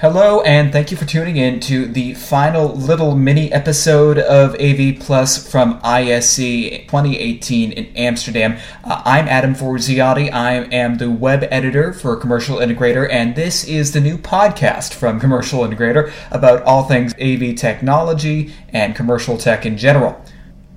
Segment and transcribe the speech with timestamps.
[0.00, 4.98] Hello, and thank you for tuning in to the final little mini episode of AV
[4.98, 8.56] Plus from ISE 2018 in Amsterdam.
[8.82, 10.32] Uh, I'm Adam Forziati.
[10.32, 15.20] I am the web editor for Commercial Integrator, and this is the new podcast from
[15.20, 20.24] Commercial Integrator about all things AV technology and commercial tech in general.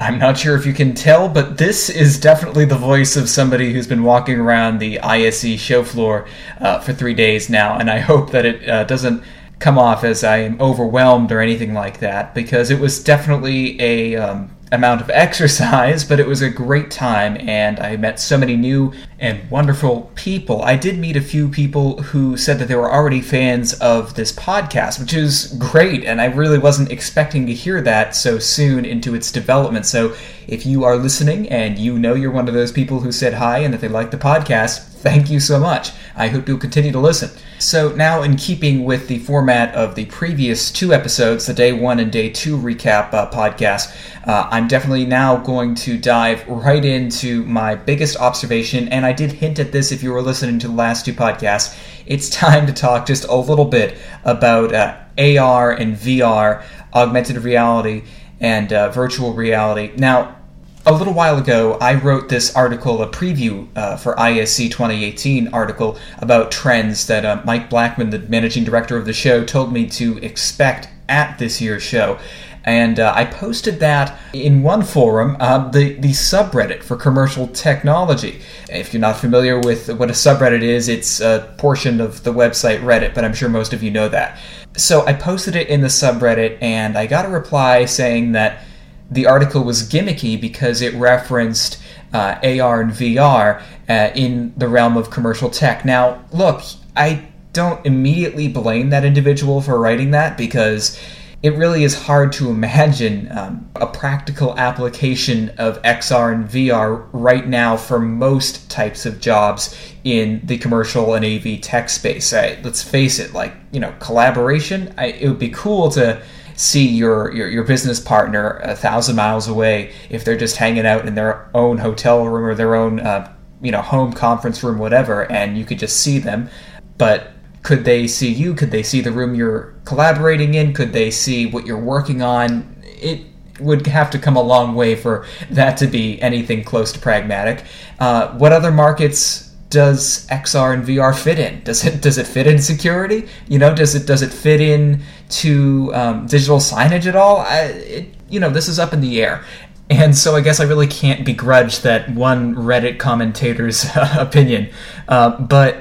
[0.00, 3.74] I'm not sure if you can tell, but this is definitely the voice of somebody
[3.74, 6.26] who's been walking around the ISE show floor
[6.58, 9.22] uh, for three days now, and I hope that it uh, doesn't
[9.58, 14.16] come off as I am overwhelmed or anything like that, because it was definitely a
[14.16, 18.56] um, amount of exercise, but it was a great time, and I met so many
[18.56, 20.62] new and wonderful people.
[20.62, 24.32] I did meet a few people who said that they were already fans of this
[24.32, 29.14] podcast, which is great, and I really wasn't expecting to hear that so soon into
[29.14, 29.86] its development.
[29.86, 30.14] So
[30.46, 33.58] if you are listening and you know you're one of those people who said hi
[33.58, 35.92] and that they like the podcast, thank you so much.
[36.14, 37.30] I hope you'll continue to listen.
[37.58, 41.98] So, now in keeping with the format of the previous two episodes, the day one
[41.98, 43.94] and day two recap uh, podcast,
[44.26, 48.88] uh, I'm definitely now going to dive right into my biggest observation.
[48.88, 51.78] And I did hint at this if you were listening to the last two podcasts.
[52.06, 58.04] It's time to talk just a little bit about uh, AR and VR, augmented reality,
[58.40, 59.92] and uh, virtual reality.
[59.96, 60.39] Now,
[60.86, 65.98] a little while ago, I wrote this article, a preview uh, for ISE 2018 article
[66.18, 70.18] about trends that uh, Mike Blackman, the managing director of the show, told me to
[70.18, 72.18] expect at this year's show.
[72.64, 78.40] And uh, I posted that in one forum, uh, the, the subreddit for commercial technology.
[78.68, 82.80] If you're not familiar with what a subreddit is, it's a portion of the website
[82.80, 84.38] Reddit, but I'm sure most of you know that.
[84.76, 88.62] So I posted it in the subreddit, and I got a reply saying that
[89.10, 91.82] the article was gimmicky because it referenced
[92.12, 95.84] uh, AR and VR uh, in the realm of commercial tech.
[95.84, 96.62] Now, look,
[96.96, 100.98] I don't immediately blame that individual for writing that because
[101.42, 107.46] it really is hard to imagine um, a practical application of XR and VR right
[107.46, 112.32] now for most types of jobs in the commercial and AV tech space.
[112.32, 116.20] let's face it, like, you know, collaboration, I, it would be cool to
[116.60, 121.06] see your, your, your business partner a thousand miles away if they're just hanging out
[121.06, 123.32] in their own hotel room or their own uh,
[123.62, 126.50] you know home conference room whatever and you could just see them.
[126.98, 127.32] But
[127.62, 128.54] could they see you?
[128.54, 130.74] Could they see the room you're collaborating in?
[130.74, 132.76] Could they see what you're working on?
[132.84, 133.26] It
[133.58, 137.64] would have to come a long way for that to be anything close to pragmatic.
[137.98, 141.62] Uh, what other markets does XR and VR fit in?
[141.62, 143.28] Does it does it fit in security?
[143.48, 147.38] You know, does it does it fit in to um, digital signage at all?
[147.38, 149.44] I, it, you know, this is up in the air.
[149.88, 154.70] And so I guess I really can't begrudge that one Reddit commentator's opinion.
[155.08, 155.78] Uh, but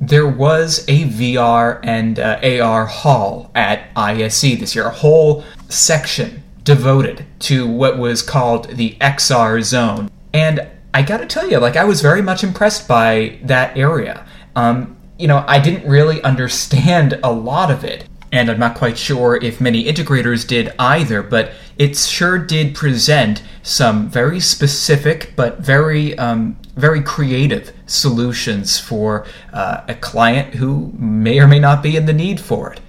[0.00, 6.42] there was a VR and uh, AR hall at ISE this year, a whole section
[6.64, 10.10] devoted to what was called the XR zone.
[10.32, 14.26] And I gotta tell you, like I was very much impressed by that area.
[14.54, 18.98] Um, you know, I didn't really understand a lot of it, and I'm not quite
[18.98, 25.60] sure if many integrators did either, but it sure did present some very specific but
[25.60, 31.96] very um, very creative solutions for uh, a client who may or may not be
[31.96, 32.80] in the need for it.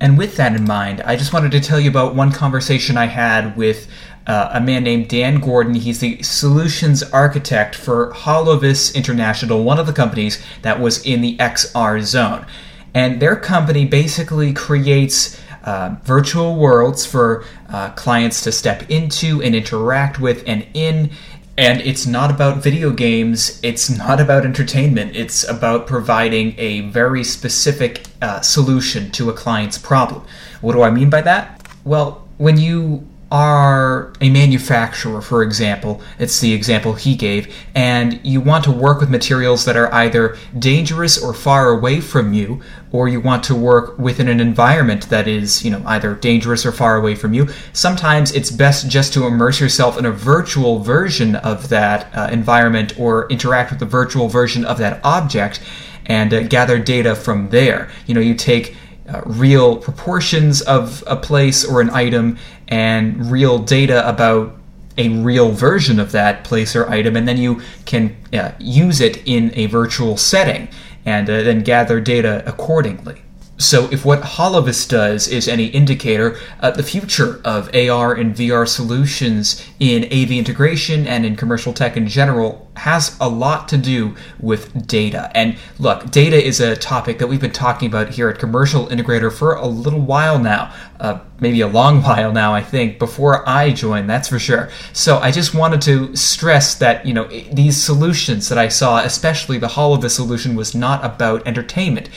[0.00, 3.04] And with that in mind, I just wanted to tell you about one conversation I
[3.04, 3.86] had with
[4.30, 5.74] uh, a man named Dan Gordon.
[5.74, 11.36] He's the solutions architect for Holovis International, one of the companies that was in the
[11.38, 12.46] XR zone.
[12.94, 19.52] And their company basically creates uh, virtual worlds for uh, clients to step into and
[19.52, 21.10] interact with and in.
[21.58, 27.24] And it's not about video games, it's not about entertainment, it's about providing a very
[27.24, 30.24] specific uh, solution to a client's problem.
[30.60, 31.68] What do I mean by that?
[31.84, 38.40] Well, when you are a manufacturer, for example, it's the example he gave, and you
[38.40, 42.60] want to work with materials that are either dangerous or far away from you,
[42.90, 46.72] or you want to work within an environment that is, you know, either dangerous or
[46.72, 51.36] far away from you, sometimes it's best just to immerse yourself in a virtual version
[51.36, 55.60] of that uh, environment or interact with the virtual version of that object
[56.06, 57.88] and uh, gather data from there.
[58.06, 58.74] You know, you take
[59.12, 64.56] uh, real proportions of a place or an item and real data about
[64.98, 69.22] a real version of that place or item, and then you can uh, use it
[69.26, 70.68] in a virtual setting
[71.04, 73.22] and uh, then gather data accordingly.
[73.60, 78.66] So, if what Holovis does is any indicator, uh, the future of AR and VR
[78.66, 84.16] solutions in AV integration and in commercial tech in general has a lot to do
[84.38, 85.30] with data.
[85.34, 89.30] And look, data is a topic that we've been talking about here at Commercial Integrator
[89.30, 93.72] for a little while now, uh, maybe a long while now, I think, before I
[93.72, 94.70] joined, that's for sure.
[94.94, 99.58] So, I just wanted to stress that, you know, these solutions that I saw, especially
[99.58, 102.08] the Holovis solution, was not about entertainment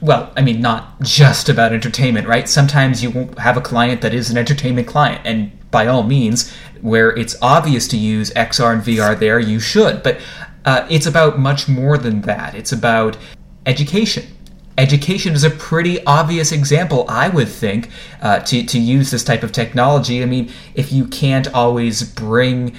[0.00, 2.48] well, I mean, not just about entertainment, right?
[2.48, 6.52] Sometimes you won't have a client that is an entertainment client, and by all means,
[6.80, 10.02] where it's obvious to use XR and VR there, you should.
[10.02, 10.20] But
[10.64, 12.54] uh, it's about much more than that.
[12.54, 13.18] It's about
[13.66, 14.26] education.
[14.78, 17.90] Education is a pretty obvious example, I would think,
[18.22, 20.22] uh, to, to use this type of technology.
[20.22, 22.74] I mean, if you can't always bring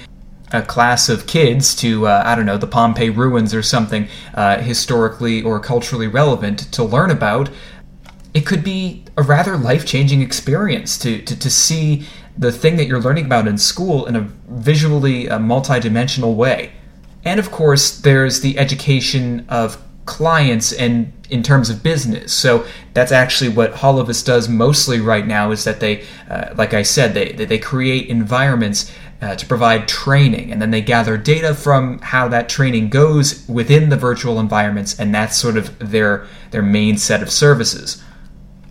[0.52, 4.58] a class of kids to uh, I don't know the Pompeii ruins or something uh,
[4.58, 7.50] historically or culturally relevant to learn about,
[8.34, 12.06] it could be a rather life changing experience to, to to see
[12.36, 16.72] the thing that you're learning about in school in a visually uh, multidimensional way.
[17.24, 22.32] And of course, there's the education of clients and in terms of business.
[22.32, 26.82] So that's actually what Holovis does mostly right now is that they, uh, like I
[26.82, 32.00] said, they, they create environments uh, to provide training, and then they gather data from
[32.00, 36.98] how that training goes within the virtual environments, and that's sort of their their main
[36.98, 38.02] set of services.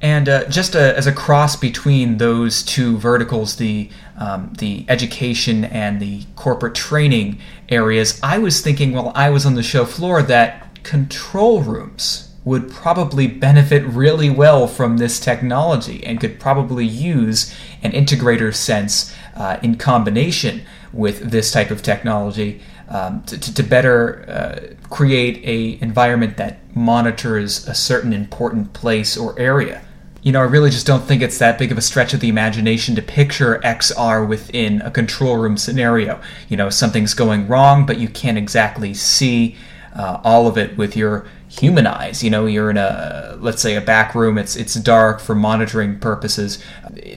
[0.01, 5.63] And uh, just a, as a cross between those two verticals, the um, the education
[5.65, 7.39] and the corporate training
[7.69, 12.71] areas, I was thinking while I was on the show floor that control rooms would
[12.71, 19.59] probably benefit really well from this technology and could probably use an integrator sense uh,
[19.61, 20.61] in combination
[20.91, 27.65] with this type of technology um, to, to, better uh, create a environment that monitors
[27.67, 29.81] a certain important place or area.
[30.23, 32.27] You know, I really just don't think it's that big of a stretch of the
[32.27, 36.21] imagination to picture XR within a control room scenario.
[36.49, 39.55] You know, something's going wrong, but you can't exactly see
[39.95, 42.23] uh, all of it with your human eyes.
[42.23, 44.37] You know, you're in a let's say a back room.
[44.37, 46.63] It's it's dark for monitoring purposes.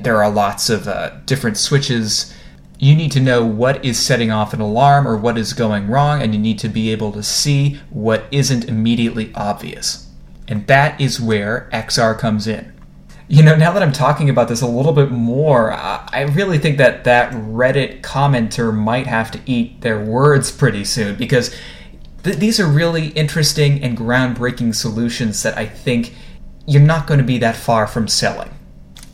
[0.01, 2.35] There are lots of uh, different switches.
[2.79, 6.21] You need to know what is setting off an alarm or what is going wrong,
[6.21, 10.11] and you need to be able to see what isn't immediately obvious.
[10.49, 12.73] And that is where XR comes in.
[13.27, 16.77] You know, now that I'm talking about this a little bit more, I really think
[16.77, 21.55] that that Reddit commenter might have to eat their words pretty soon because
[22.25, 26.15] th- these are really interesting and groundbreaking solutions that I think
[26.67, 28.51] you're not going to be that far from selling.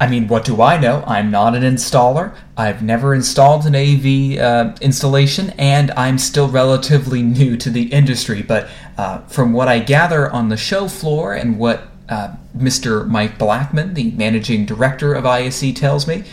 [0.00, 1.04] I mean, what do I know?
[1.06, 2.34] I'm not an installer.
[2.56, 8.42] I've never installed an AV uh, installation, and I'm still relatively new to the industry.
[8.42, 13.06] But uh, from what I gather on the show floor and what uh, Mr.
[13.06, 16.24] Mike Blackman, the managing director of ISE, tells me,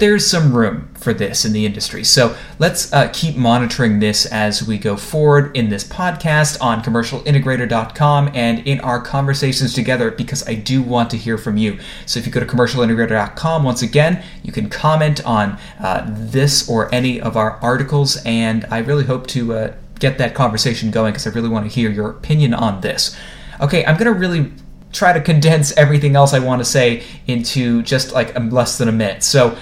[0.00, 2.02] there's some room for this in the industry.
[2.02, 8.30] So let's uh, keep monitoring this as we go forward in this podcast on commercialintegrator.com
[8.34, 11.78] and in our conversations together because I do want to hear from you.
[12.06, 16.92] So if you go to commercialintegrator.com, once again, you can comment on uh, this or
[16.94, 21.26] any of our articles, and I really hope to uh, get that conversation going because
[21.26, 23.16] I really want to hear your opinion on this.
[23.60, 24.50] Okay, I'm going to really
[24.92, 28.92] try to condense everything else I want to say into just like less than a
[28.92, 29.22] minute.
[29.22, 29.56] So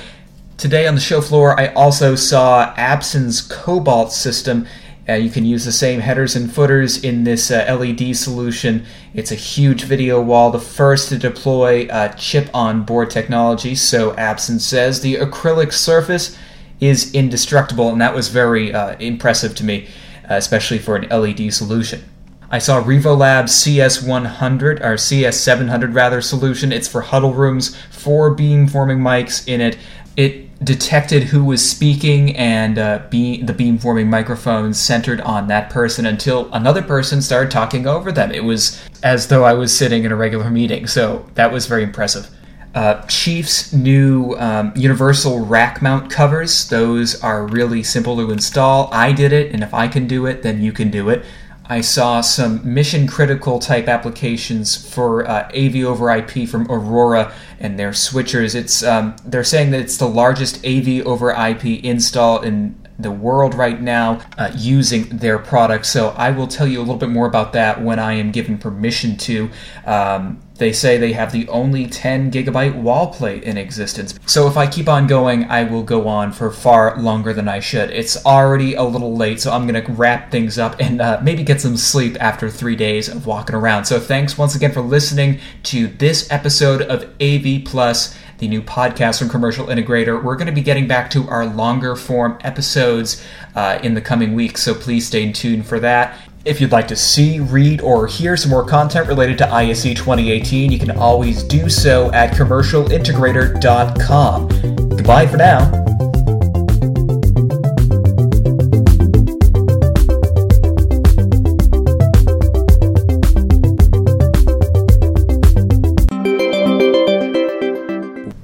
[0.59, 4.67] Today on the show floor, I also saw Absen's Cobalt system.
[5.09, 8.85] Uh, you can use the same headers and footers in this uh, LED solution.
[9.15, 13.77] It's a huge video wall, the first to deploy uh, chip on board technology.
[13.77, 16.37] So Absen says the acrylic surface
[16.81, 19.87] is indestructible, and that was very uh, impressive to me,
[20.29, 22.03] uh, especially for an LED solution.
[22.51, 26.73] I saw Revolabs CS100 or CS700 rather solution.
[26.73, 29.79] It's for huddle rooms, four beamforming mics in it.
[30.17, 36.53] It detected who was speaking and uh, the beamforming microphones centered on that person until
[36.53, 38.33] another person started talking over them.
[38.33, 41.85] It was as though I was sitting in a regular meeting, so that was very
[41.85, 42.29] impressive.
[42.75, 48.91] Uh, Chief's new um, universal rack mount covers, those are really simple to install.
[48.93, 51.25] I did it, and if I can do it, then you can do it.
[51.69, 57.79] I saw some mission critical type applications for uh, AV over IP from Aurora and
[57.79, 58.55] their switchers.
[58.55, 63.55] It's um, they're saying that it's the largest AV over IP install in the world
[63.55, 65.87] right now uh, using their product.
[65.87, 68.59] So I will tell you a little bit more about that when I am given
[68.59, 69.51] permission to.
[69.85, 74.19] Um, They say they have the only 10 gigabyte wall plate in existence.
[74.27, 77.61] So if I keep on going, I will go on for far longer than I
[77.61, 77.91] should.
[77.91, 81.45] It's already a little late, so I'm going to wrap things up and uh, maybe
[81.45, 83.85] get some sleep after three days of walking around.
[83.85, 89.19] So thanks once again for listening to this episode of AV Plus the new podcast
[89.19, 90.23] from Commercial Integrator.
[90.23, 93.23] We're going to be getting back to our longer form episodes
[93.55, 96.17] uh, in the coming weeks, so please stay tuned for that.
[96.49, 100.73] If you'd like to see, read, or hear some more content related to ISE 2018,
[100.73, 104.49] you can always do so at commercialintegrator.com.
[104.89, 105.88] Goodbye for now.